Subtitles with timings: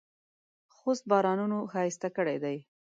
[0.77, 2.57] خوست بارانونو ښایسته کړی دی.